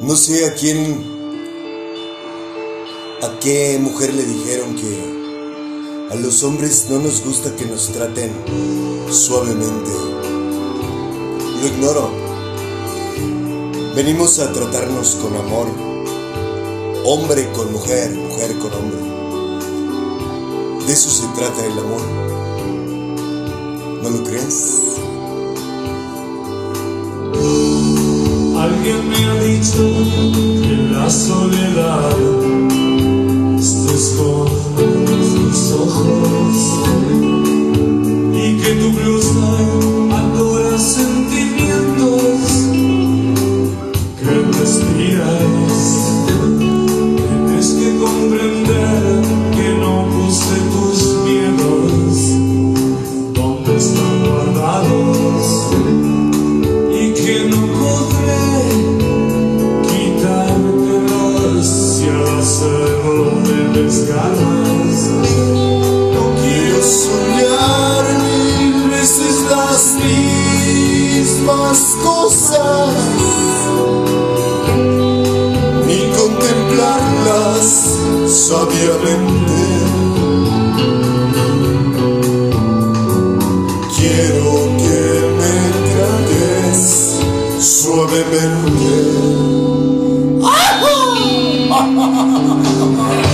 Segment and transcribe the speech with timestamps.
[0.00, 1.04] No sé a quién,
[3.22, 5.18] a qué mujer le dijeron que
[6.10, 8.32] a los hombres no nos gusta que nos traten
[9.10, 9.90] suavemente.
[11.60, 12.10] Lo ignoro.
[13.94, 15.66] Venimos a tratarnos con amor.
[17.04, 19.00] Hombre con mujer, mujer con hombre.
[20.86, 22.02] De eso se trata el amor.
[24.02, 24.87] ¿No lo crees?
[28.78, 29.82] Alguien me ha dicho
[30.62, 32.16] que la soledad
[33.56, 36.54] te esconde sus ojos
[38.34, 39.97] y que tu blusa
[78.48, 79.60] sabiamente.
[83.94, 85.00] Quiero que
[85.38, 85.56] me
[85.92, 86.80] trates
[87.60, 88.92] suavemente.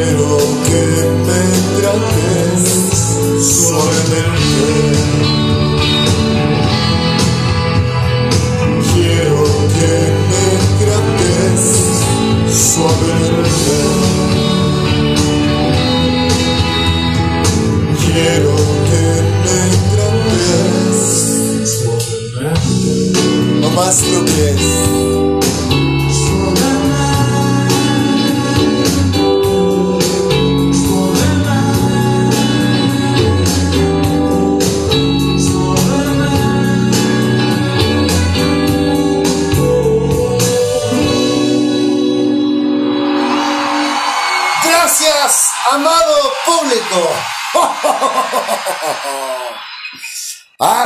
[0.00, 0.82] Quiero que
[1.26, 1.42] me
[1.80, 2.62] trates
[3.42, 4.70] suavemente.
[8.94, 9.42] Quiero
[9.74, 9.94] que
[10.30, 10.46] me
[10.78, 11.62] trates
[12.48, 13.78] suavemente.
[18.04, 18.54] Quiero
[18.88, 19.04] que
[19.44, 19.60] me
[19.96, 20.98] trates
[23.60, 24.87] no más lo que es.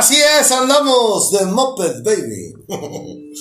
[0.03, 2.53] Así es, andamos de Moped Baby.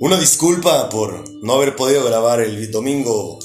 [0.00, 3.38] Una disculpa por no haber podido grabar el domingo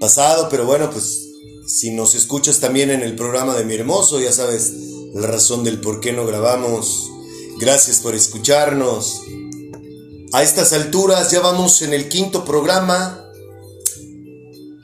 [0.00, 1.28] pasado, pero bueno, pues
[1.68, 4.72] si nos escuchas también en el programa de Mi Hermoso, ya sabes
[5.14, 7.08] la razón del por qué no grabamos.
[7.60, 9.20] Gracias por escucharnos.
[10.32, 13.30] A estas alturas ya vamos en el quinto programa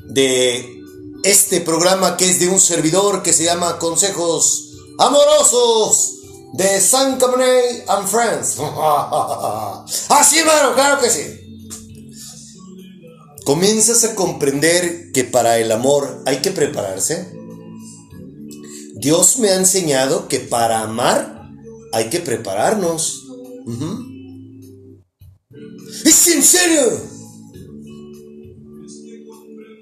[0.06, 0.84] de
[1.24, 4.70] este programa que es de un servidor que se llama Consejos
[5.00, 6.13] Amorosos
[6.54, 8.58] de San Cabernet and Friends.
[10.08, 11.22] Así, hermano, claro que sí.
[13.44, 17.32] Comienzas a comprender que para el amor hay que prepararse.
[18.94, 21.50] Dios me ha enseñado que para amar
[21.92, 23.24] hay que prepararnos.
[26.04, 27.14] ¡Es en serio!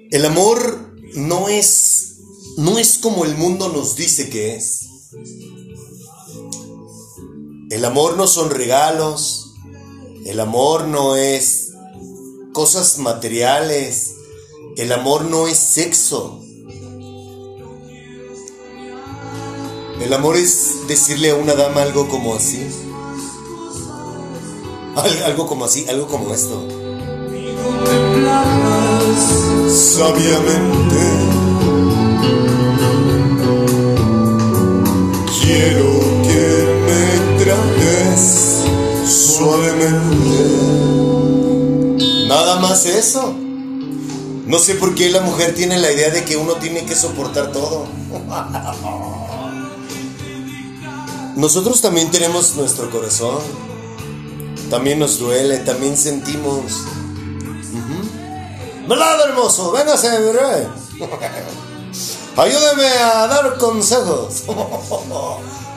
[0.09, 2.17] El amor no es
[2.57, 4.87] no es como el mundo nos dice que es.
[7.73, 9.55] El amor no son regalos,
[10.25, 11.71] el amor no es
[12.51, 14.13] cosas materiales,
[14.77, 16.39] el amor no es sexo.
[19.99, 22.63] El amor es decirle a una dama algo como así.
[25.25, 26.67] Algo como así, algo como esto.
[29.67, 30.99] Sabiamente
[35.41, 36.02] quiero
[39.37, 40.27] suavemente.
[42.27, 43.33] Nada más eso.
[44.45, 47.51] No sé por qué la mujer tiene la idea de que uno tiene que soportar
[47.51, 47.85] todo.
[51.35, 53.39] Nosotros también tenemos nuestro corazón.
[54.69, 56.83] También nos duele, también sentimos.
[58.87, 59.71] ¿Verdad, hermoso?
[59.71, 60.67] Véngase, bebé.
[62.35, 64.43] Ayúdeme a dar consejos.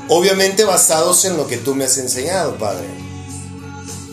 [0.09, 3.06] Obviamente basados en lo que tú me has enseñado, Padre.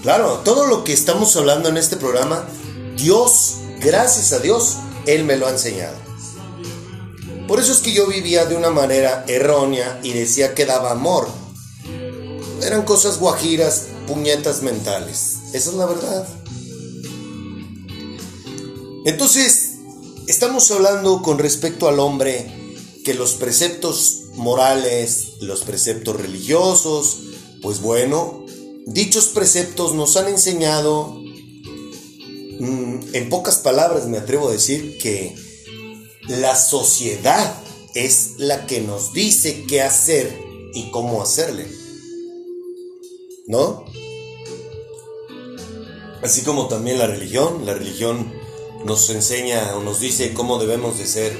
[0.03, 2.45] Claro, todo lo que estamos hablando en este programa,
[2.97, 5.95] Dios, gracias a Dios, Él me lo ha enseñado.
[7.47, 11.29] Por eso es que yo vivía de una manera errónea y decía que daba amor.
[12.61, 15.37] Eran cosas guajiras, puñetas mentales.
[15.53, 16.27] Esa es la verdad.
[19.05, 19.75] Entonces,
[20.27, 27.19] estamos hablando con respecto al hombre que los preceptos morales, los preceptos religiosos,
[27.61, 28.42] pues bueno,
[28.85, 31.15] dichos preceptos nos han enseñado,
[32.59, 35.35] mm, en pocas palabras me atrevo a decir que
[36.27, 37.55] la sociedad
[37.93, 40.37] es la que nos dice qué hacer
[40.73, 41.67] y cómo hacerle.
[43.47, 43.85] ¿No?
[46.21, 48.33] Así como también la religión, la religión
[48.85, 51.37] nos enseña o nos dice cómo debemos de ser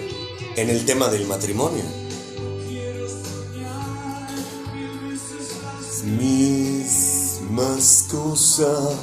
[0.57, 1.83] en el tema del matrimonio.
[7.53, 8.97] Mismas cosas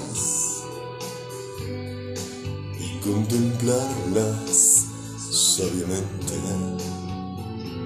[2.81, 4.87] y contemplarlas
[5.31, 6.35] sabiamente.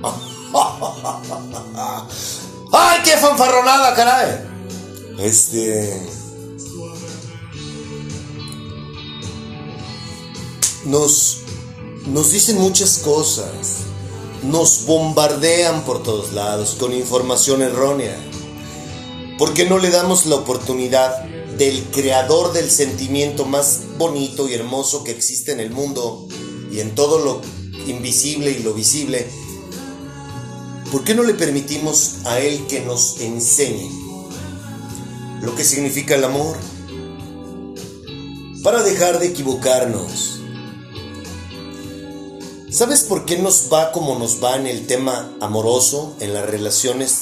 [2.72, 4.40] ¡Ay, qué fanfarronada, caray!
[5.18, 6.00] Este.
[10.86, 11.40] nos,
[12.06, 13.80] nos dicen muchas cosas,
[14.42, 18.16] nos bombardean por todos lados con información errónea.
[19.38, 21.24] ¿Por qué no le damos la oportunidad
[21.58, 26.28] del creador del sentimiento más bonito y hermoso que existe en el mundo
[26.70, 27.40] y en todo lo
[27.86, 29.26] invisible y lo visible?
[30.92, 33.90] ¿Por qué no le permitimos a él que nos enseñe
[35.42, 36.56] lo que significa el amor?
[38.62, 40.34] Para dejar de equivocarnos
[42.74, 47.20] ¿Sabes por qué nos va como nos va en el tema amoroso, en las relaciones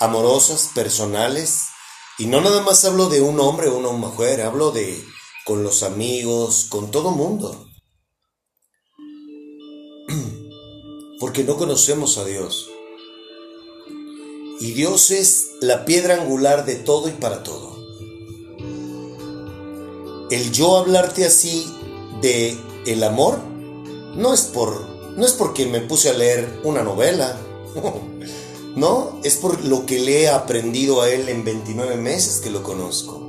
[0.00, 1.66] amorosas, personales?
[2.18, 5.02] Y no nada más hablo de un hombre o una mujer, hablo de
[5.44, 7.66] con los amigos, con todo mundo.
[11.20, 12.68] Porque no conocemos a Dios.
[14.60, 17.78] Y Dios es la piedra angular de todo y para todo.
[20.30, 21.66] El yo hablarte así
[22.20, 23.38] de el amor
[24.14, 27.38] no es por no es porque me puse a leer una novela.
[28.76, 32.62] No, es por lo que le he aprendido a él en 29 meses que lo
[32.62, 33.26] conozco.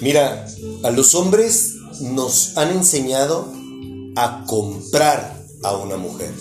[0.00, 0.46] Mira,
[0.82, 3.46] a los hombres nos han enseñado
[4.16, 6.34] a comprar a una mujer,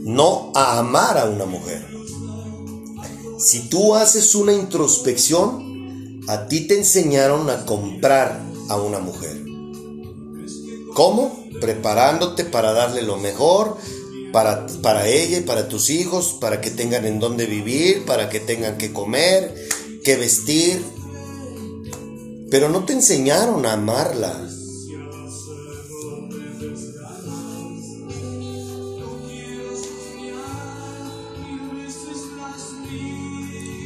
[0.00, 1.86] no a amar a una mujer.
[3.38, 9.44] Si tú haces una introspección, a ti te enseñaron a comprar a una mujer.
[10.94, 11.43] ¿Cómo?
[11.64, 13.78] Preparándote para darle lo mejor
[14.34, 18.38] para, para ella y para tus hijos, para que tengan en dónde vivir, para que
[18.38, 19.54] tengan que comer,
[20.04, 20.84] que vestir.
[22.50, 24.46] Pero no te enseñaron a amarla.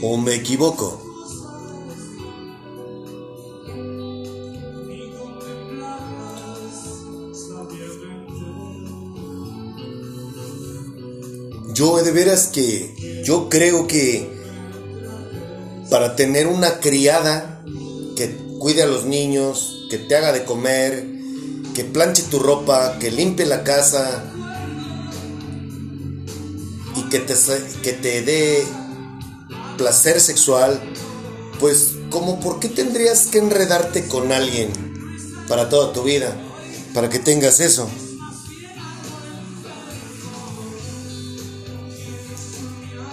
[0.02, 1.07] ¿O me equivoco?
[11.78, 14.28] Yo de veras que yo creo que
[15.88, 17.62] para tener una criada
[18.16, 21.06] que cuide a los niños, que te haga de comer,
[21.76, 24.24] que planche tu ropa, que limpie la casa
[26.96, 27.34] y que te,
[27.84, 28.64] que te dé
[29.76, 30.82] placer sexual,
[31.60, 34.72] pues como por qué tendrías que enredarte con alguien
[35.46, 36.36] para toda tu vida,
[36.92, 37.88] para que tengas eso.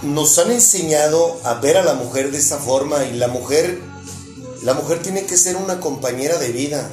[0.06, 3.82] Nos han enseñado a ver a la mujer de esa forma y la mujer,
[4.64, 6.90] la mujer tiene que ser una compañera de vida.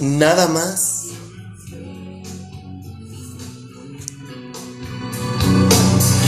[0.00, 1.04] Nada más.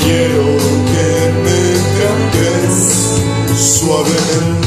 [0.02, 0.44] Quiero
[0.90, 1.60] que me
[1.98, 2.98] trates
[3.78, 4.60] suavemente.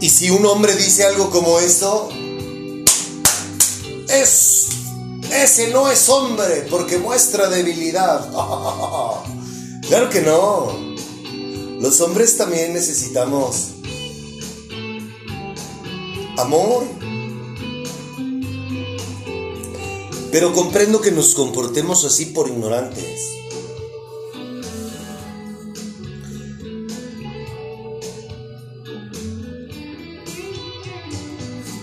[0.00, 2.08] Y si un hombre dice algo como esto,
[4.08, 4.57] es
[5.42, 8.28] ese no es hombre porque muestra debilidad.
[9.88, 10.88] claro que no.
[11.80, 13.68] Los hombres también necesitamos
[16.36, 16.84] amor.
[20.32, 23.20] Pero comprendo que nos comportemos así por ignorantes.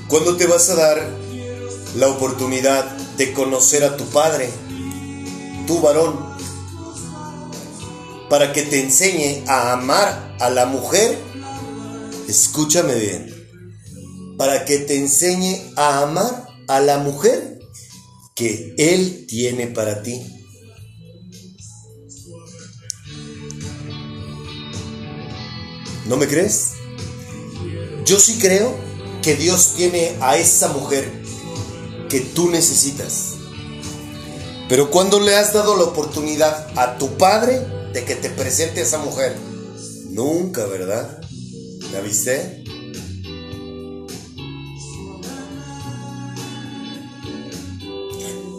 [0.08, 1.10] ¿Cuándo te vas a dar
[1.96, 4.50] la oportunidad de conocer a tu padre,
[5.68, 6.36] tu varón,
[8.30, 11.18] para que te enseñe a amar a la mujer?
[12.28, 13.34] Escúchame bien.
[14.38, 17.60] Para que te enseñe a amar a la mujer
[18.34, 20.22] que él tiene para ti.
[26.06, 26.74] ¿No me crees?
[28.06, 28.76] Yo sí creo
[29.24, 31.25] que Dios tiene a esa mujer
[32.08, 33.36] que tú necesitas.
[34.68, 37.62] Pero cuando le has dado la oportunidad a tu padre
[37.96, 39.34] de que te presente a esa mujer?
[40.10, 41.22] Nunca, ¿verdad?
[41.94, 42.62] ¿La viste?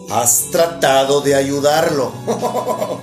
[0.09, 2.13] Has tratado de ayudarlo.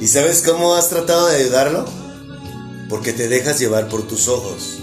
[0.00, 1.84] ¿Y sabes cómo has tratado de ayudarlo?
[2.88, 4.78] Porque te dejas llevar por tus ojos.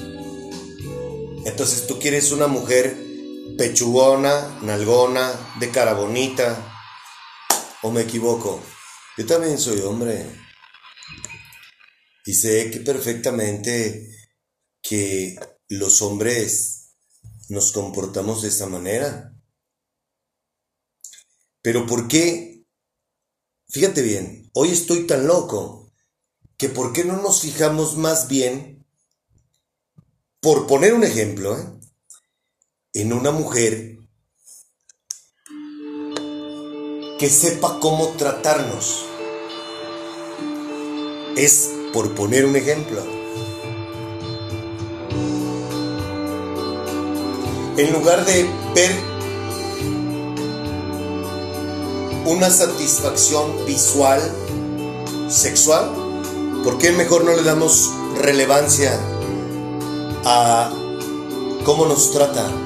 [1.44, 3.05] Entonces tú quieres una mujer
[3.58, 6.72] pechugona, nalgona, de cara bonita.
[7.82, 8.62] ¿O me equivoco?
[9.18, 10.26] Yo también soy hombre.
[12.26, 14.10] Y sé que perfectamente
[14.82, 15.36] que
[15.70, 16.96] los hombres
[17.50, 19.34] nos comportamos de esta manera.
[21.62, 22.66] Pero ¿por qué?
[23.70, 25.92] Fíjate bien, hoy estoy tan loco
[26.58, 28.86] que ¿por qué no nos fijamos más bien,
[30.40, 31.85] por poner un ejemplo, ¿eh?
[32.96, 33.98] En una mujer
[37.20, 39.04] que sepa cómo tratarnos?
[41.36, 43.04] Es por poner un ejemplo.
[47.76, 48.92] En lugar de ver
[52.26, 54.22] una satisfacción visual,
[55.28, 55.92] sexual,
[56.64, 58.98] ¿por qué mejor no le damos relevancia
[60.24, 60.72] a
[61.66, 62.65] cómo nos trata?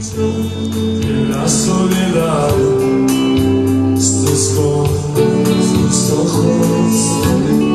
[0.00, 2.54] Que la soledad.
[3.94, 7.69] Estés con tus ojos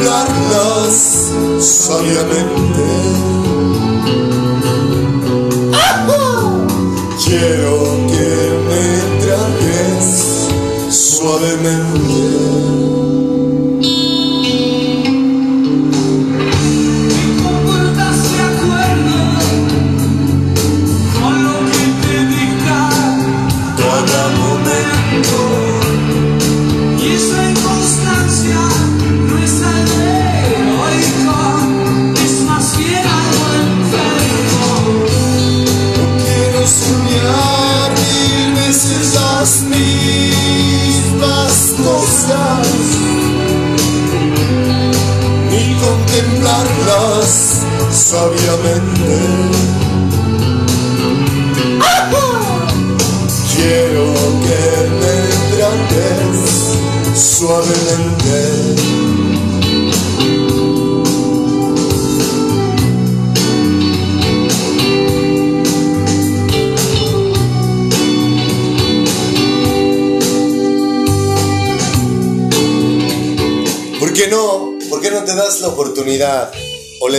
[0.00, 2.84] contemplarlas sabiamente.
[7.24, 7.76] Quiero
[8.08, 8.30] que
[8.68, 8.84] me
[9.20, 10.08] trates
[10.90, 11.79] suavemente.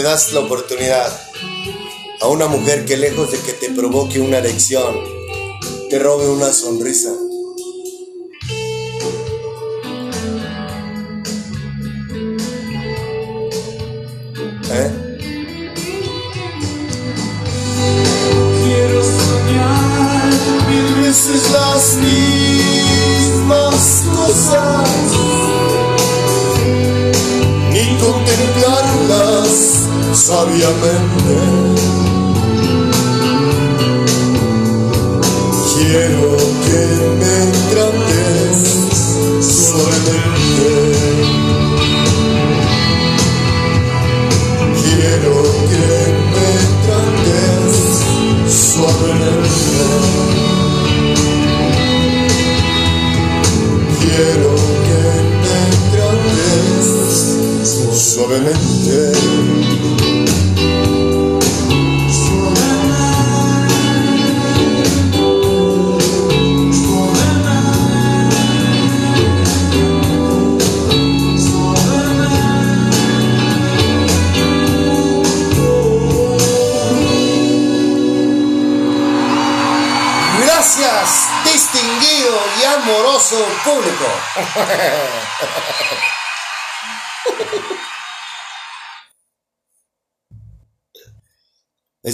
[0.01, 1.12] Le das la oportunidad
[2.22, 4.96] a una mujer que lejos de que te provoque una erección,
[5.89, 7.12] te robe una sonrisa.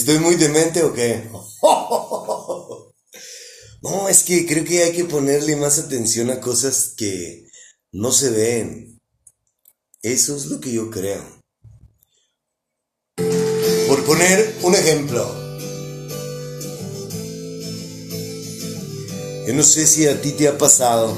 [0.08, 1.30] ¿Estoy muy demente o qué?
[3.82, 7.46] No, es que creo que hay que ponerle más atención a cosas que
[7.92, 9.02] no se ven.
[10.02, 11.24] Eso es lo que yo creo.
[13.88, 15.30] Por poner un ejemplo.
[19.46, 21.16] Yo no sé si a ti te ha pasado,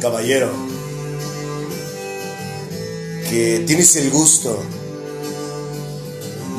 [0.00, 0.50] caballero,
[3.30, 4.58] que tienes el gusto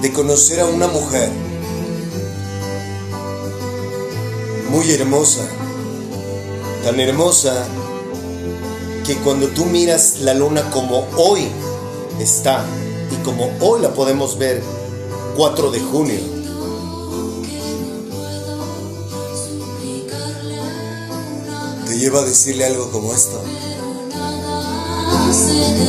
[0.01, 1.29] de conocer a una mujer
[4.69, 5.41] muy hermosa,
[6.83, 7.65] tan hermosa
[9.05, 11.47] que cuando tú miras la luna como hoy
[12.19, 12.63] está
[13.11, 14.61] y como hoy la podemos ver
[15.35, 16.19] 4 de junio,
[21.87, 23.41] te lleva a decirle algo como esto.
[25.33, 25.79] se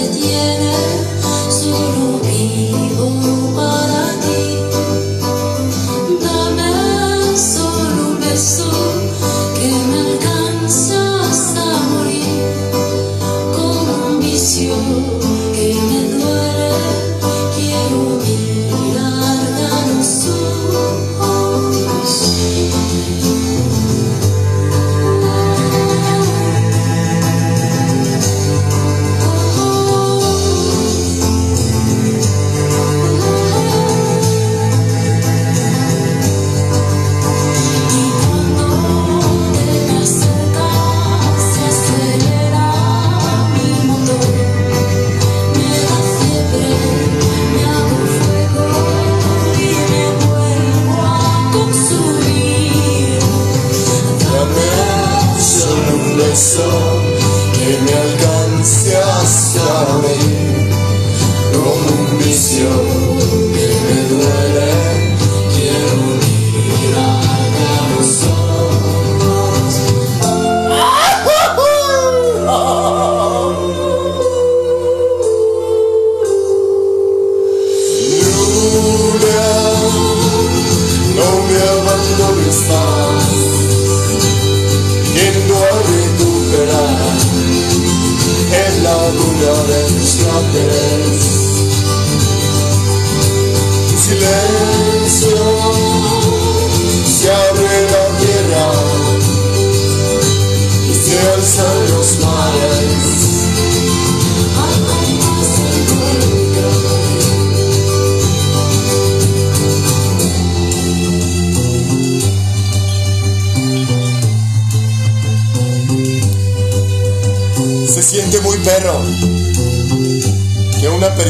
[1.51, 3.11] solo vivo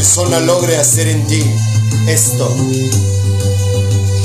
[0.00, 1.42] que una persona logre hacer en ti
[2.08, 2.48] esto.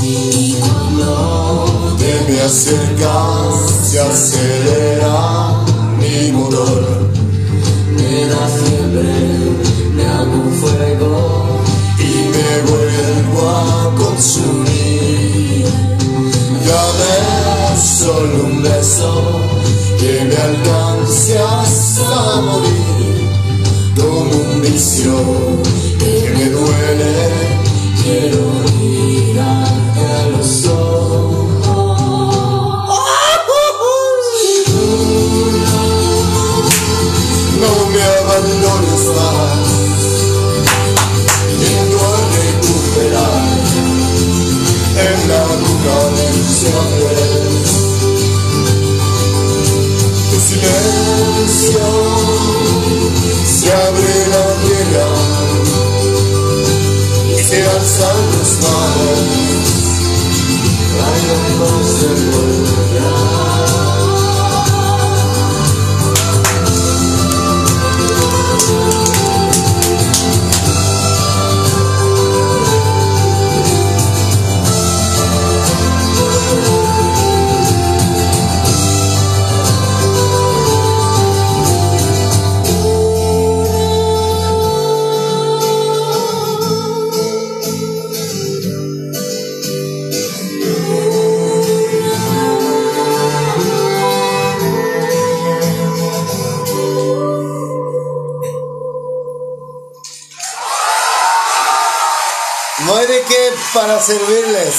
[0.01, 5.65] y cuando Te me acercas, se acelera
[5.99, 7.09] mi motor.
[7.97, 9.15] me da fiebre,
[9.95, 11.13] me hago fuego
[11.99, 15.65] y me vuelvo a consumir.
[16.67, 17.15] Dame
[17.81, 19.11] solo un beso
[19.99, 22.94] que me alcance hasta morir,
[25.99, 27.13] que me duele.
[28.01, 28.41] Quiero
[28.79, 31.45] mirarte a los ojos.
[37.61, 39.67] No me abandones más,
[41.59, 43.57] yendo a recuperar
[45.07, 47.17] en la luna del siempre.
[50.31, 51.85] Tu silencio
[53.45, 54.15] se abre
[57.85, 59.85] y se alzan los mares.
[60.97, 62.09] Bailamos de
[104.05, 104.73] servirles.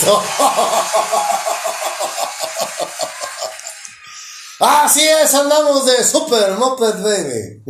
[4.59, 7.63] Así es, andamos de Super Moped Baby.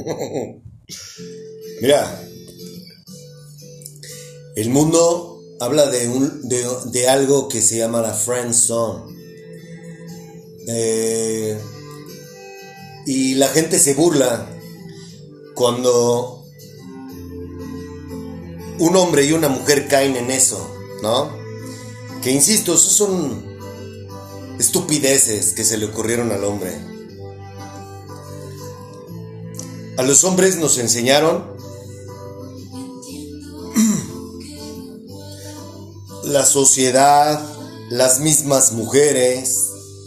[1.80, 2.22] Mira,
[4.54, 9.16] el mundo habla de, un, de, de algo que se llama la Friend Zone.
[10.68, 11.58] Eh,
[13.06, 14.46] y la gente se burla
[15.54, 16.44] cuando
[18.78, 20.70] un hombre y una mujer caen en eso,
[21.02, 21.35] ¿no?
[22.22, 23.56] Que insisto, esos son
[24.58, 26.76] estupideces que se le ocurrieron al hombre.
[29.98, 31.56] A los hombres nos enseñaron
[36.24, 37.40] la sociedad,
[37.90, 39.56] las mismas mujeres,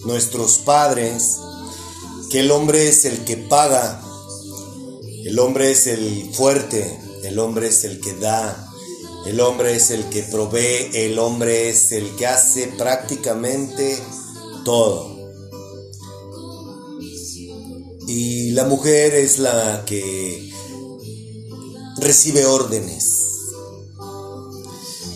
[0.06, 1.38] nuestros padres,
[2.30, 4.02] que el hombre es el que paga,
[5.26, 8.69] el hombre es el fuerte, el hombre es el que da,
[9.26, 14.02] el hombre es el que provee, el hombre es el que hace prácticamente
[14.64, 15.18] todo.
[18.08, 20.52] Y la mujer es la que
[21.98, 23.18] recibe órdenes.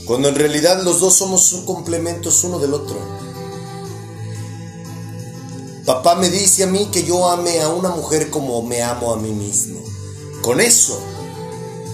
[0.05, 2.97] Cuando en realidad los dos somos complementos uno del otro.
[5.85, 9.17] Papá me dice a mí que yo ame a una mujer como me amo a
[9.17, 9.81] mí mismo.
[10.41, 10.99] Con eso,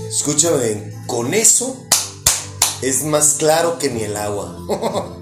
[0.09, 1.88] escúchame, con eso
[2.81, 4.57] es más claro que ni el agua.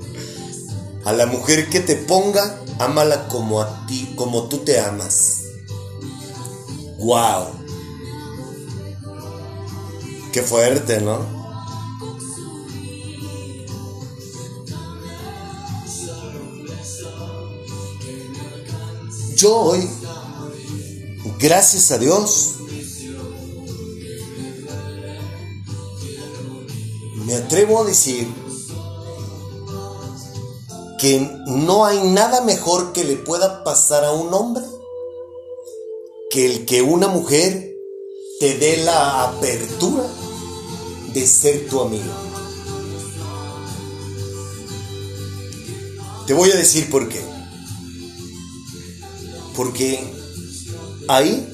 [1.06, 5.44] a la mujer que te ponga, ámala como a ti, como tú te amas.
[7.00, 7.48] Wow.
[10.34, 11.38] Qué fuerte, ¿no?
[19.38, 19.88] Yo hoy,
[21.40, 22.56] gracias a Dios,
[27.28, 28.26] me atrevo a decir
[30.98, 34.64] que no hay nada mejor que le pueda pasar a un hombre
[36.30, 37.76] que el que una mujer
[38.40, 40.08] te dé la apertura
[41.14, 42.14] de ser tu amigo.
[46.28, 47.22] Te voy a decir por qué.
[49.54, 50.00] Porque
[51.10, 51.46] ahí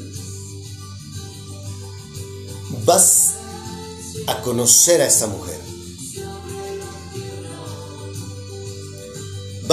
[2.86, 3.34] vas
[4.28, 5.53] a conocer a esa mujer.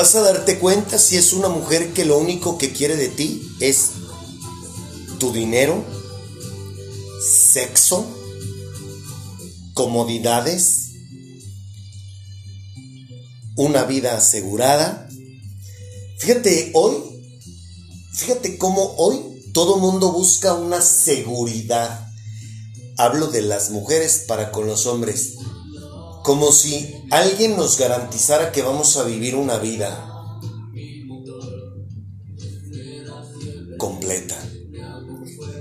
[0.00, 3.46] Vas a darte cuenta si es una mujer que lo único que quiere de ti
[3.60, 3.90] es
[5.18, 5.84] tu dinero,
[7.52, 8.06] sexo,
[9.74, 10.92] comodidades,
[13.56, 15.06] una vida asegurada.
[16.18, 16.94] Fíjate, hoy,
[18.14, 22.08] fíjate cómo hoy todo mundo busca una seguridad.
[22.96, 25.34] Hablo de las mujeres para con los hombres.
[26.22, 30.06] Como si alguien nos garantizara que vamos a vivir una vida
[33.78, 34.36] completa.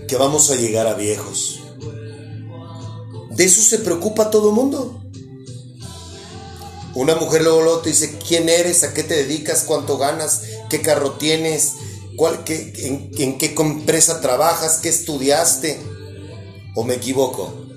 [0.08, 1.62] Que vamos a llegar a viejos.
[3.32, 5.02] De eso se preocupa todo mundo.
[6.96, 10.82] Una mujer luego, luego te dice quién eres, a qué te dedicas, cuánto ganas, qué
[10.82, 11.76] carro tienes,
[12.18, 15.80] cuál, en, en qué empresa trabajas, qué estudiaste.
[16.76, 17.69] ¿O me equivoco?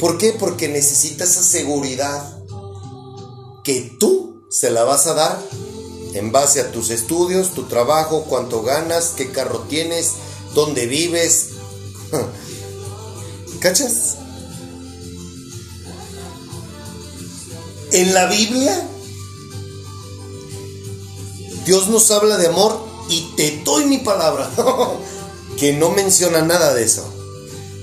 [0.00, 0.32] ¿Por qué?
[0.32, 2.38] Porque necesita esa seguridad
[3.62, 5.42] que tú se la vas a dar
[6.14, 10.12] en base a tus estudios, tu trabajo, cuánto ganas, qué carro tienes,
[10.54, 11.50] dónde vives.
[13.60, 14.16] ¿Cachas?
[17.92, 18.88] En la Biblia,
[21.66, 24.50] Dios nos habla de amor y te doy mi palabra,
[25.58, 27.19] que no menciona nada de eso.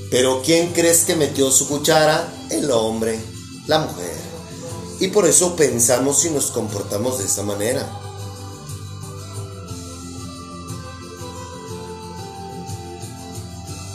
[0.10, 2.34] Pero ¿quién crees que metió su cuchara?
[2.50, 3.20] El hombre,
[3.68, 4.16] la mujer.
[5.00, 7.88] Y por eso pensamos y nos comportamos de esa manera.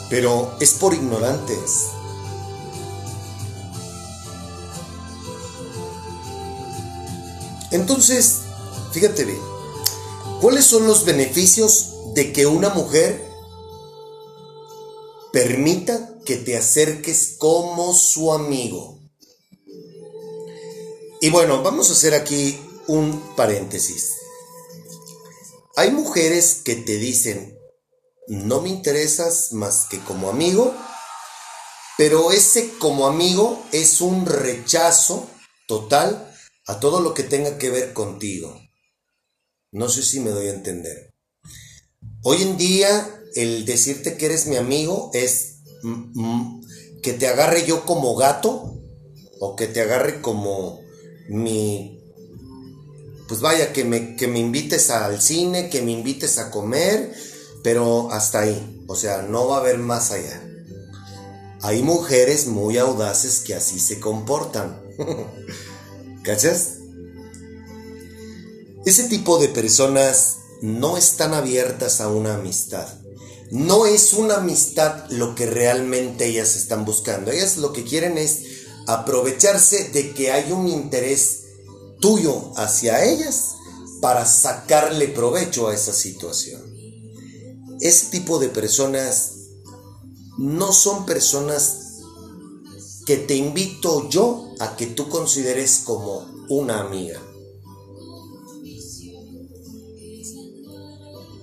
[0.09, 1.87] Pero es por ignorantes.
[7.71, 8.41] Entonces,
[8.91, 9.41] fíjate bien,
[10.39, 13.22] ¿cuáles son los beneficios de que una mujer
[15.33, 19.01] permita que te acerques como su amigo?
[21.21, 24.11] Y bueno, vamos a hacer aquí un paréntesis.
[25.75, 27.57] Hay mujeres que te dicen,
[28.27, 30.71] no me interesas más que como amigo,
[31.97, 35.27] pero ese como amigo es un rechazo
[35.67, 36.31] total
[36.67, 38.55] a todo lo que tenga que ver contigo.
[39.71, 41.15] No sé si me doy a entender.
[42.21, 46.61] Hoy en día el decirte que eres mi amigo es mm, mm,
[47.01, 48.79] que te agarre yo como gato
[49.39, 50.79] o que te agarre como
[51.27, 51.99] mi...
[53.27, 57.13] Pues vaya, que me, que me invites al cine, que me invites a comer,
[57.63, 58.83] pero hasta ahí.
[58.87, 60.41] O sea, no va a haber más allá.
[61.61, 64.81] Hay mujeres muy audaces que así se comportan.
[66.23, 66.79] ¿Cachas?
[68.85, 72.87] Ese tipo de personas no están abiertas a una amistad.
[73.53, 77.29] No es una amistad lo que realmente ellas están buscando.
[77.29, 78.39] Ellas lo que quieren es
[78.87, 81.43] aprovecharse de que hay un interés
[81.99, 83.51] tuyo hacia ellas
[84.01, 86.63] para sacarle provecho a esa situación.
[87.79, 89.33] Ese tipo de personas
[90.39, 91.99] no son personas
[93.05, 97.21] que te invito yo a que tú consideres como una amiga.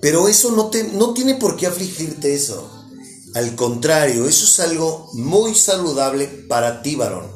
[0.01, 2.69] Pero eso no, te, no tiene por qué afligirte eso.
[3.35, 7.27] Al contrario, eso es algo muy saludable para ti, varón.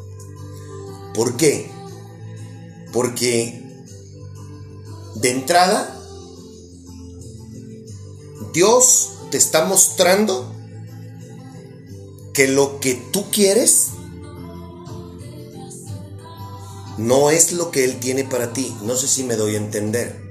[1.13, 1.71] ¿Por qué?
[2.91, 3.63] Porque
[5.15, 5.97] de entrada,
[8.53, 10.51] Dios te está mostrando
[12.33, 13.91] que lo que tú quieres
[16.97, 18.75] no es lo que Él tiene para ti.
[18.83, 20.24] No sé si me doy a entender.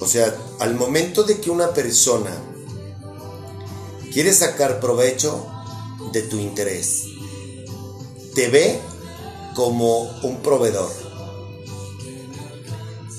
[0.00, 2.30] O sea, al momento de que una persona
[4.12, 5.46] quiere sacar provecho
[6.12, 7.04] de tu interés,
[8.34, 8.78] te ve
[9.54, 10.90] como un proveedor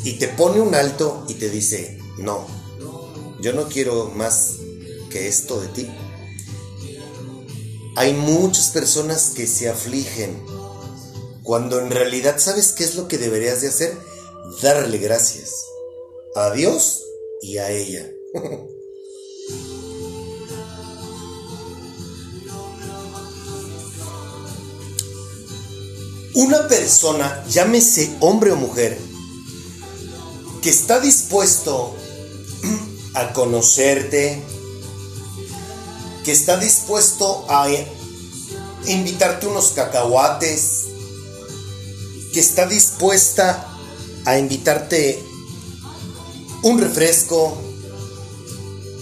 [0.04, 2.46] y te pone un alto y te dice, no,
[3.42, 4.58] yo no quiero más
[5.10, 5.88] que esto de ti.
[7.96, 10.46] Hay muchas personas que se afligen
[11.42, 13.98] cuando en realidad sabes qué es lo que deberías de hacer,
[14.62, 15.66] darle gracias
[16.38, 17.04] a Dios
[17.41, 18.12] y a ella.
[26.36, 28.95] Una persona, llámese hombre o mujer,
[30.62, 31.95] que está dispuesto
[33.15, 34.43] a conocerte,
[36.23, 37.67] que está dispuesto a
[38.86, 40.84] invitarte unos cacahuates,
[42.34, 43.76] que está dispuesta
[44.26, 45.27] a invitarte
[46.67, 47.58] un refresco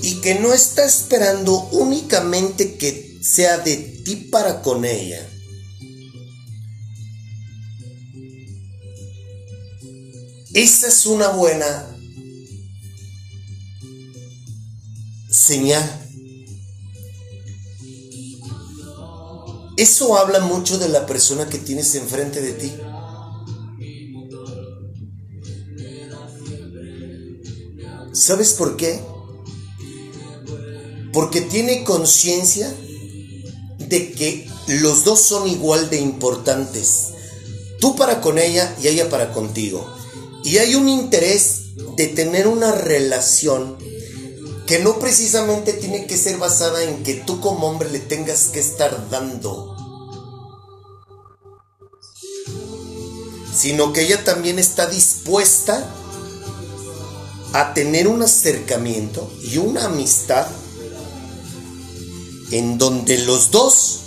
[0.04, 5.28] y que no está esperando únicamente que sea de ti para con ella.
[10.54, 11.98] Esa es una buena
[15.30, 16.02] señal.
[19.76, 22.72] Eso habla mucho de la persona que tienes enfrente de ti.
[28.16, 29.02] ¿Sabes por qué?
[31.12, 32.74] Porque tiene conciencia
[33.78, 37.08] de que los dos son igual de importantes.
[37.82, 39.86] Tú para con ella y ella para contigo.
[40.46, 43.78] Y hay un interés de tener una relación
[44.66, 48.62] que no precisamente tiene que ser basada en que tú como hombre le tengas que
[48.62, 49.76] estar dando,
[53.54, 56.05] sino que ella también está dispuesta
[57.56, 60.46] a tener un acercamiento y una amistad
[62.52, 64.02] en donde los dos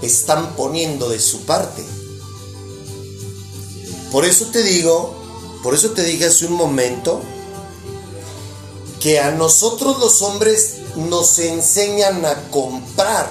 [0.00, 1.84] están poniendo de su parte.
[4.10, 5.14] Por eso te digo,
[5.62, 7.20] por eso te dije hace un momento,
[8.98, 13.30] que a nosotros los hombres nos enseñan a comprar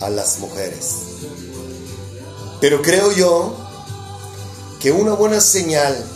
[0.00, 0.94] a las mujeres.
[2.62, 3.58] Pero creo yo
[4.80, 6.15] que una buena señal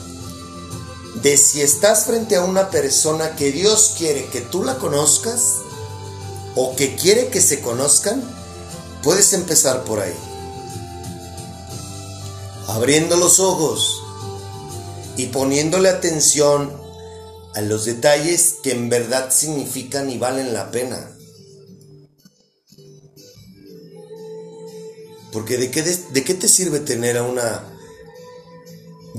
[1.23, 5.57] de si estás frente a una persona que Dios quiere que tú la conozcas
[6.57, 8.23] o que quiere que se conozcan,
[9.03, 10.15] puedes empezar por ahí.
[12.69, 14.03] Abriendo los ojos
[15.17, 16.73] y poniéndole atención
[17.55, 21.11] a los detalles que en verdad significan y valen la pena.
[25.33, 27.63] Porque de qué, de qué te sirve tener a una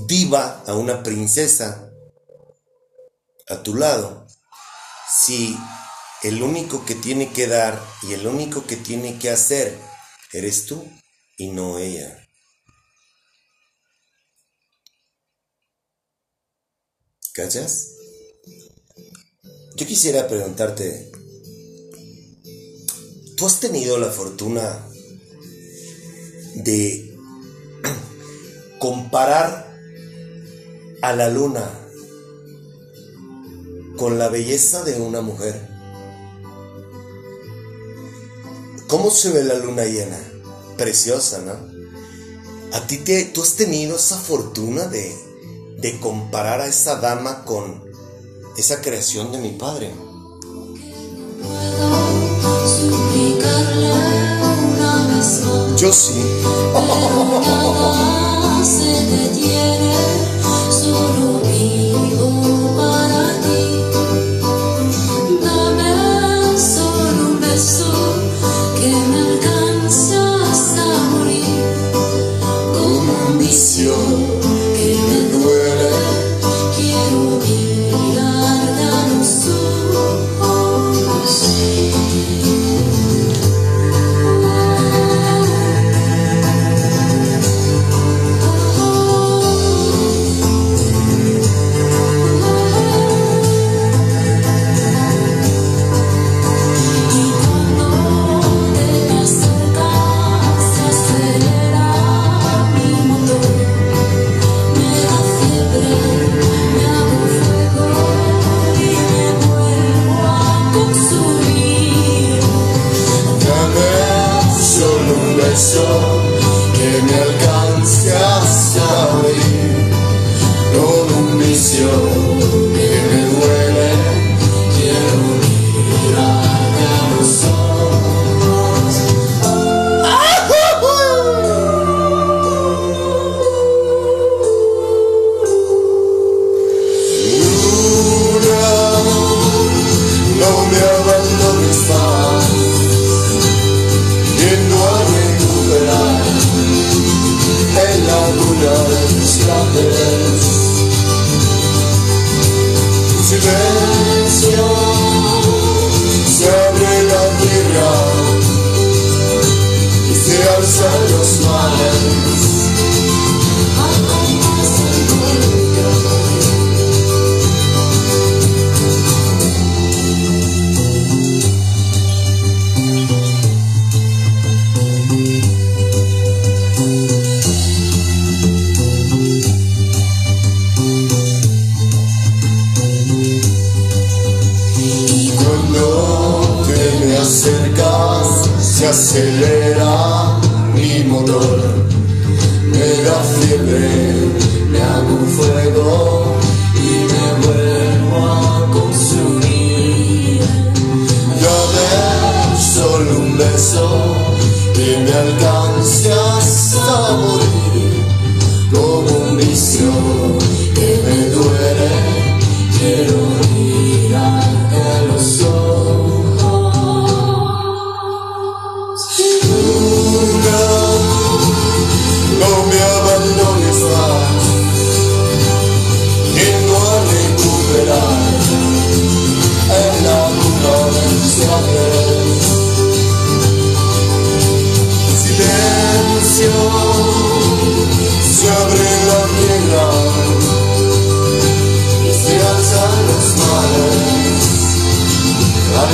[0.08, 1.91] diva, a una princesa
[3.52, 4.26] a tu lado,
[5.14, 5.58] si
[6.24, 9.78] el único que tiene que dar y el único que tiene que hacer
[10.32, 10.90] eres tú
[11.38, 12.18] y no ella.
[17.34, 17.90] ¿Cachas?
[19.76, 21.12] Yo quisiera preguntarte,
[23.36, 24.88] ¿tú has tenido la fortuna
[26.56, 27.18] de
[28.80, 29.76] comparar
[31.02, 31.81] a la luna
[34.02, 35.70] con la belleza de una mujer?
[38.88, 40.18] ¿Cómo se ve la luna llena?
[40.76, 41.54] Preciosa, ¿no?
[42.76, 45.16] ¿A ti te, tú has tenido esa fortuna de,
[45.78, 47.84] de comparar a esa dama con
[48.58, 49.94] esa creación de mi padre?
[55.78, 56.31] Yo sí.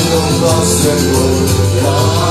[0.07, 2.26] Al compás del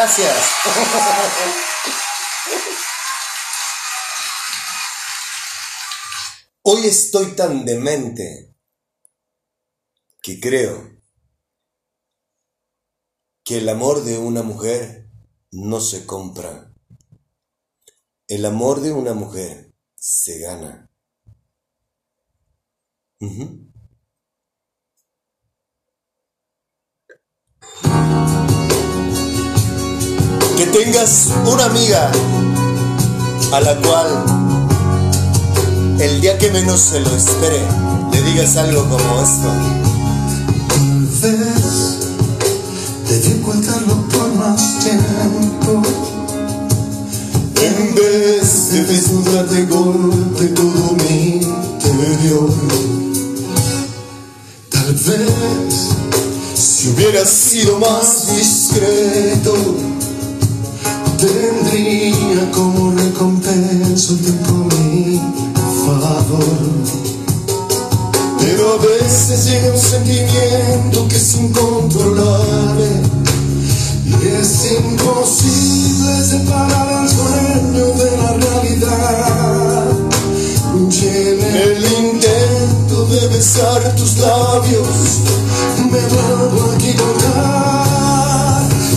[0.00, 0.34] gracias.
[6.62, 8.56] Hoy estoy tan demente
[10.22, 11.02] que creo
[13.44, 15.10] que el amor de una mujer
[15.50, 16.72] no se compra.
[18.26, 20.90] El amor de una mujer se gana.
[30.60, 32.10] Que tengas una amiga
[33.50, 34.08] a la cual
[35.98, 37.62] el día que menos se lo espere
[38.12, 39.48] le digas algo como esto.
[41.22, 41.96] Vez
[43.08, 45.82] debí ocultarlo por más tiempo.
[47.62, 52.50] En vez de desnudar de golpe todo mi interior.
[54.68, 55.90] Tal vez
[56.54, 59.54] si hubieras sido más discreto,
[61.20, 64.52] tendría como recompensa un tiempo
[64.90, 65.20] mi
[65.84, 66.44] favor.
[68.38, 72.88] Pero a veces llega un sentimiento que es incontrolable
[74.06, 79.84] y es imposible separar el sueño de la realidad.
[80.90, 85.20] Y en el intento de besar tus labios
[85.90, 87.79] me vuelvo a equivocar.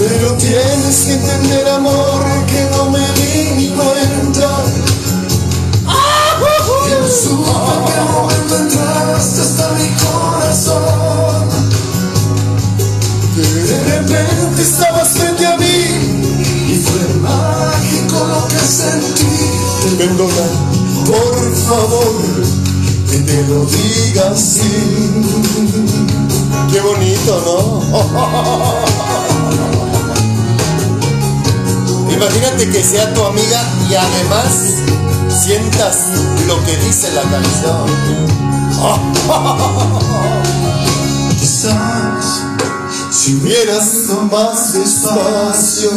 [0.05, 4.65] Pero tienes que entender, amor, que no me di cuenta.
[6.85, 11.49] Que no supe momento entraste hasta mi corazón.
[13.37, 15.65] De repente estabas frente a mí
[16.67, 19.25] y fue mágico lo que sentí.
[19.97, 20.47] Perdona,
[21.05, 22.13] por favor,
[23.09, 25.23] que te lo diga así.
[26.73, 29.23] Qué bonito, ¿no?
[32.23, 34.75] Imagínate que sea tu amiga y además
[35.27, 35.97] sientas
[36.47, 37.85] lo que dice la canción.
[41.37, 42.43] Quizás
[43.11, 45.91] si hubieras ido más despacio,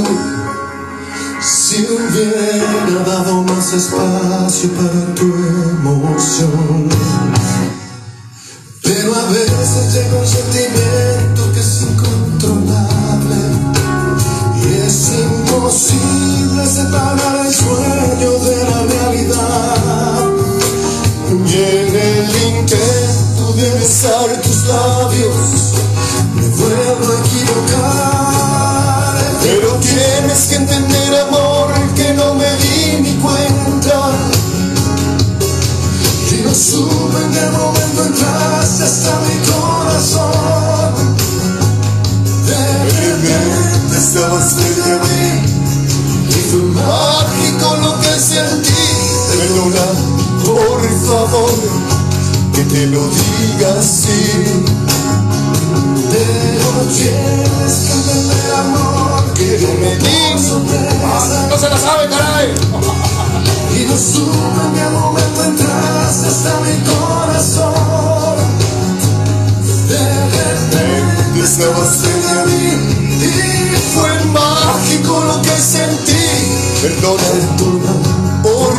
[1.40, 6.88] si hubiera dado más espacio para tu emoción.
[8.82, 11.15] Pero a veces llega un sentimiento
[15.66, 17.95] imposible separar el sueño
[51.28, 51.50] favor,
[52.54, 54.64] que te lo diga así.
[56.10, 61.46] Pero tienes que entender, amor, que yo me di sorpresa.
[61.50, 62.54] No se la sabe, caray.
[63.76, 68.36] Y no supe en qué momento entraste hasta mi corazón.
[69.88, 69.98] De
[70.30, 72.66] repente estabas a mí
[73.20, 76.26] y fue mágico lo que sentí.
[76.82, 77.30] Perdona,
[78.42, 78.76] por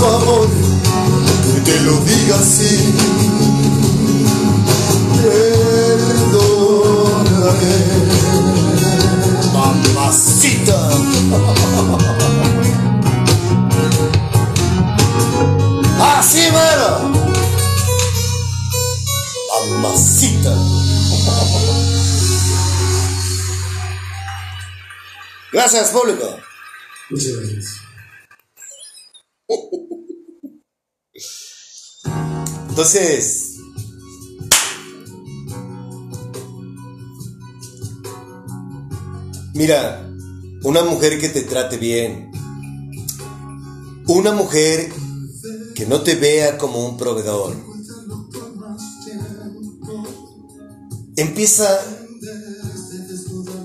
[0.00, 0.48] favor,
[1.54, 2.94] que te lo diga así.
[5.22, 6.52] Perdóname.
[9.52, 10.78] Mamacita.
[16.18, 17.12] Así mero.
[19.50, 20.52] Mamacita.
[25.52, 26.38] Gracias, público.
[27.10, 27.82] Muchas gracias.
[32.72, 33.58] Entonces,
[39.52, 40.10] mira,
[40.62, 42.32] una mujer que te trate bien,
[44.06, 44.90] una mujer
[45.74, 47.54] que no te vea como un proveedor,
[51.16, 51.78] empieza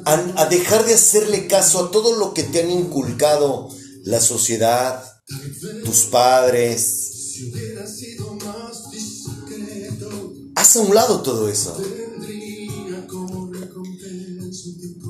[0.03, 3.70] a, a dejar de hacerle caso a todo lo que te han inculcado
[4.03, 5.01] la sociedad,
[5.86, 7.08] tus padres,
[10.76, 11.78] A un lado todo eso.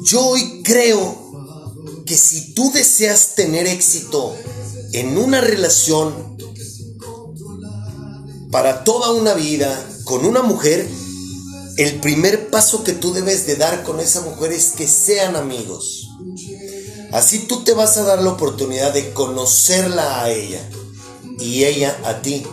[0.04, 4.36] Yo hoy creo que si tú deseas tener éxito
[4.94, 6.38] en una relación
[8.52, 10.88] para toda una vida con una mujer,
[11.78, 16.08] el primer paso que tú debes de dar con esa mujer es que sean amigos.
[17.12, 20.62] Así tú te vas a dar la oportunidad de conocerla a ella
[21.40, 22.46] y ella a ti.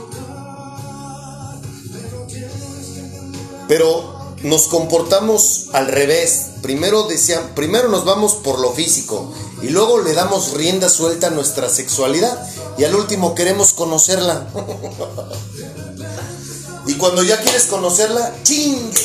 [3.69, 6.51] Pero nos comportamos al revés.
[6.63, 11.31] Primero decían, primero nos vamos por lo físico y luego le damos rienda suelta a
[11.31, 12.47] nuestra sexualidad
[12.77, 14.49] y al último queremos conocerla.
[16.87, 19.01] y cuando ya quieres conocerla, chingue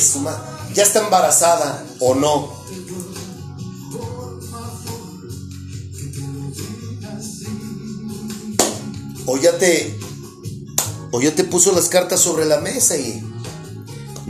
[0.74, 2.60] ya está embarazada o no.
[9.26, 9.98] O ya te
[11.12, 13.22] o ya te puso las cartas sobre la mesa y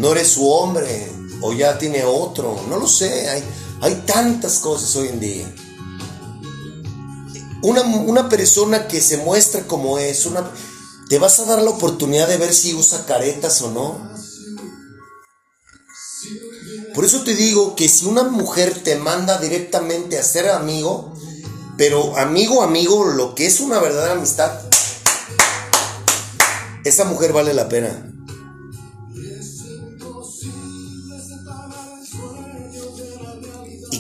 [0.01, 3.44] no eres su hombre o ya tiene otro, no lo sé, hay,
[3.82, 5.55] hay tantas cosas hoy en día.
[7.62, 10.51] Una, una persona que se muestra como es, una,
[11.11, 14.11] te vas a dar la oportunidad de ver si usa caretas o no.
[16.94, 21.12] Por eso te digo que si una mujer te manda directamente a ser amigo,
[21.76, 24.51] pero amigo, amigo, lo que es una verdadera amistad,
[26.84, 28.11] esa mujer vale la pena.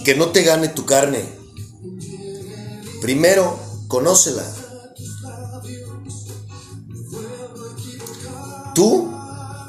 [0.04, 1.24] Que no te gane tu carne.
[3.00, 4.44] Primero, conócela.
[8.74, 9.10] Tú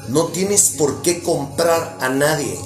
[0.09, 2.59] no tienes por qué comprar a nadie.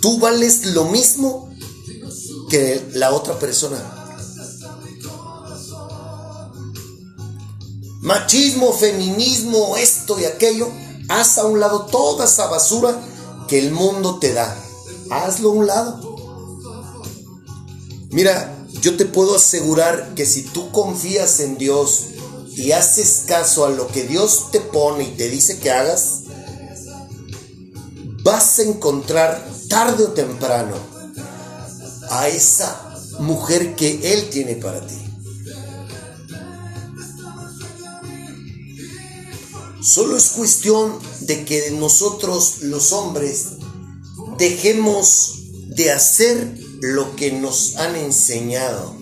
[0.00, 1.50] Tú vales lo mismo
[2.50, 3.78] que la otra persona.
[8.02, 10.68] Machismo, feminismo, esto y aquello.
[11.08, 13.00] Haz a un lado toda esa basura
[13.48, 14.63] que el mundo te da.
[15.14, 16.16] Hazlo a un lado.
[18.10, 22.06] Mira, yo te puedo asegurar que si tú confías en Dios
[22.56, 26.22] y haces caso a lo que Dios te pone y te dice que hagas,
[28.24, 30.74] vas a encontrar tarde o temprano
[32.10, 34.96] a esa mujer que Él tiene para ti.
[39.80, 43.58] Solo es cuestión de que nosotros los hombres
[44.36, 48.96] dejemos de hacer lo que nos han enseñado.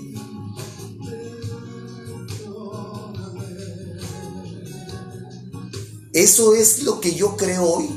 [6.12, 7.88] Eso es lo que yo creo hoy.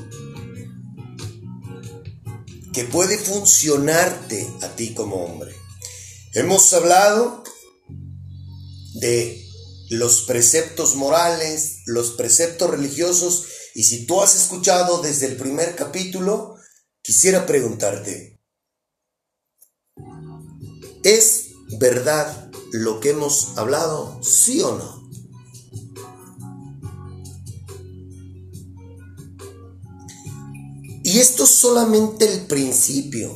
[2.74, 5.54] Que puede funcionarte a ti como hombre.
[6.34, 7.44] Hemos hablado
[8.96, 9.46] de
[9.90, 16.55] los preceptos morales, los preceptos religiosos, y si tú has escuchado desde el primer capítulo,
[17.06, 18.42] quisiera preguntarte,
[21.04, 25.08] ¿es verdad lo que hemos hablado, sí o no?
[31.04, 33.36] Y esto es solamente el principio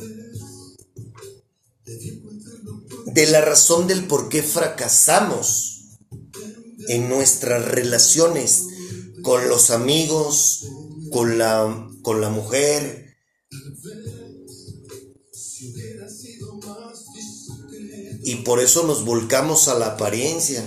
[3.06, 5.96] de la razón del por qué fracasamos
[6.88, 8.66] en nuestras relaciones
[9.22, 10.66] con los amigos,
[11.12, 13.09] con la, con la mujer.
[18.22, 20.66] Y por eso nos volcamos a la apariencia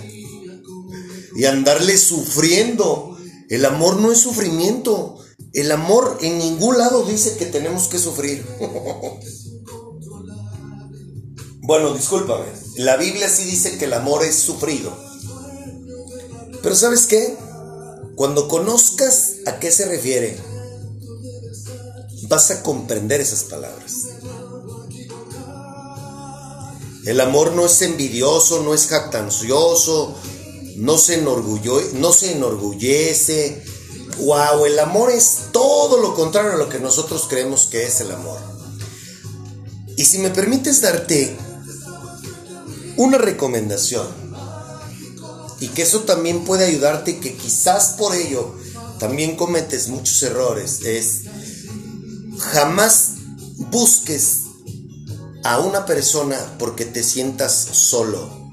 [1.34, 3.16] y andarle sufriendo.
[3.48, 5.18] El amor no es sufrimiento.
[5.52, 8.44] El amor en ningún lado dice que tenemos que sufrir.
[11.62, 12.46] bueno, discúlpame.
[12.76, 14.96] La Biblia sí dice que el amor es sufrido.
[16.62, 17.36] Pero ¿sabes qué?
[18.16, 20.36] Cuando conozcas a qué se refiere,
[22.28, 23.92] vas a comprender esas palabras.
[27.04, 30.16] El amor no es envidioso, no es jactancioso,
[30.76, 33.62] no se, no se enorgullece.
[34.18, 38.10] Wow, el amor es todo lo contrario a lo que nosotros creemos que es el
[38.10, 38.38] amor.
[39.96, 41.36] Y si me permites darte
[42.96, 44.24] una recomendación,
[45.60, 48.54] y que eso también puede ayudarte, que quizás por ello
[48.98, 51.22] también cometes muchos errores, es
[52.38, 53.14] jamás
[53.70, 54.42] busques
[55.44, 58.50] a una persona porque te sientas solo.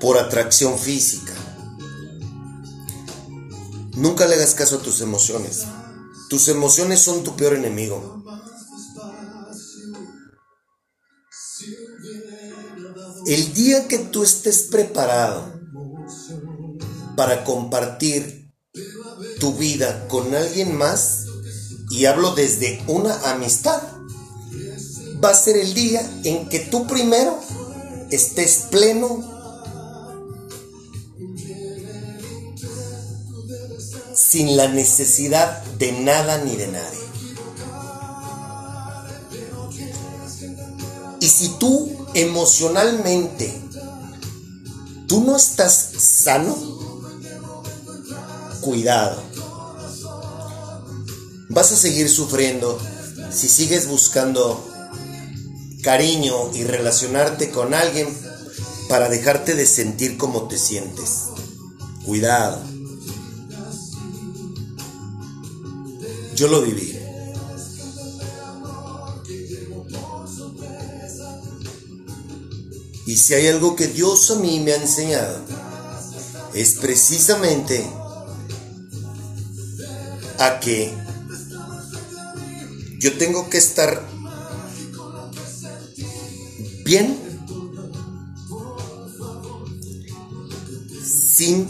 [0.00, 1.34] Por atracción física.
[3.96, 5.64] Nunca le hagas caso a tus emociones.
[6.28, 8.22] Tus emociones son tu peor enemigo.
[13.26, 15.52] El día que tú estés preparado
[17.16, 18.37] para compartir
[19.38, 21.24] tu vida con alguien más,
[21.90, 23.82] y hablo desde una amistad,
[25.22, 27.38] va a ser el día en que tú primero
[28.10, 29.36] estés pleno
[34.14, 36.98] sin la necesidad de nada ni de nadie.
[41.20, 43.52] Y si tú emocionalmente,
[45.06, 46.56] tú no estás sano,
[48.60, 49.27] cuidado.
[51.50, 52.78] Vas a seguir sufriendo
[53.30, 54.64] si sigues buscando
[55.82, 58.08] cariño y relacionarte con alguien
[58.88, 61.24] para dejarte de sentir como te sientes.
[62.04, 62.62] Cuidado.
[66.34, 66.98] Yo lo viví.
[73.06, 75.42] Y si hay algo que Dios a mí me ha enseñado,
[76.52, 77.88] es precisamente
[80.38, 81.07] a que
[82.98, 84.06] yo tengo que estar
[86.84, 87.16] bien
[91.04, 91.68] sin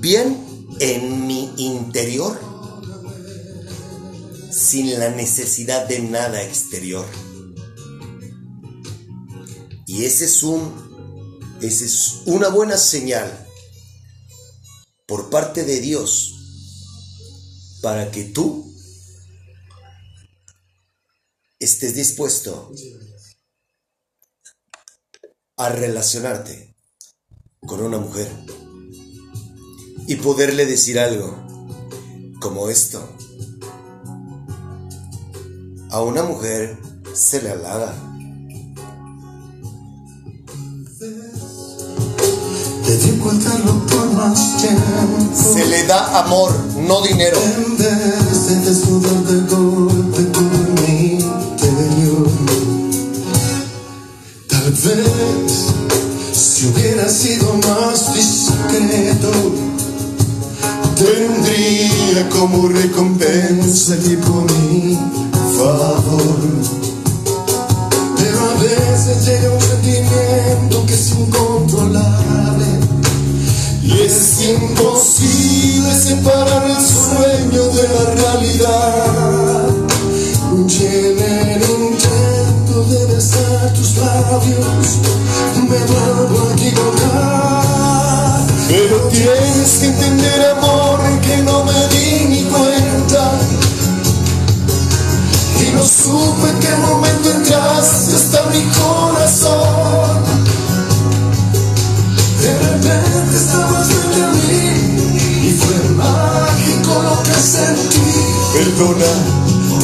[0.00, 0.36] bien
[0.80, 2.38] en mi interior
[4.50, 7.06] sin la necesidad de nada exterior.
[9.86, 10.92] Y ese es un
[11.60, 13.46] ese es una buena señal
[15.06, 16.34] por parte de Dios
[17.80, 18.71] para que tú
[21.64, 22.72] estés dispuesto
[25.56, 26.74] a relacionarte
[27.60, 28.28] con una mujer
[30.08, 31.46] y poderle decir algo
[32.40, 33.08] como esto.
[35.90, 36.78] A una mujer
[37.14, 37.94] se le halaga.
[45.34, 47.38] Se le da amor, no dinero.
[54.84, 55.72] Vez
[56.32, 59.30] si hubiera sido más discreto,
[60.96, 64.50] tendría como recompensa y por
[65.56, 65.91] favor.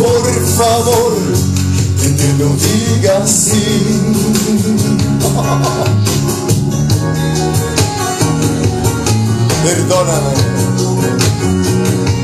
[0.08, 1.12] Por favor,
[2.00, 3.62] que te lo diga así.
[9.64, 10.34] Perdóname.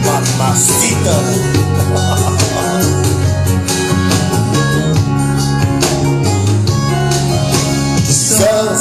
[0.06, 1.16] Mamacita.
[8.06, 8.80] Quizás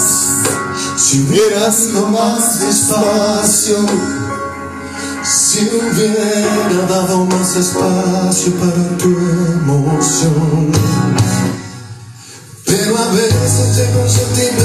[0.97, 3.85] si hubieras ido más despacio,
[5.71, 10.71] hubiera dado más espacio para tu emoción.
[12.65, 12.97] Pero
[14.01, 14.62] un sentimiento